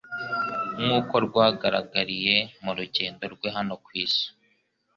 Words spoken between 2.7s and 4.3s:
rugendo rwe rwa hano ku isi,